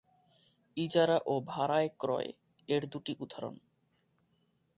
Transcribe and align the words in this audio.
ইজারা 0.77 1.17
ও 1.25 1.33
ভাড়ায় 1.47 1.89
ক্রয় 1.97 2.29
এর 2.67 2.83
দুটি 2.87 3.13
উদাহরণ। 3.19 3.55